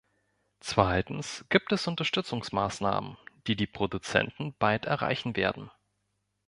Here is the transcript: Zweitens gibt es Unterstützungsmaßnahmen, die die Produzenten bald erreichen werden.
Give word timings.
Zweitens 0.61 1.45
gibt 1.49 1.71
es 1.71 1.85
Unterstützungsmaßnahmen, 1.85 3.19
die 3.45 3.55
die 3.55 3.67
Produzenten 3.67 4.55
bald 4.57 4.85
erreichen 4.85 5.35
werden. 5.35 5.69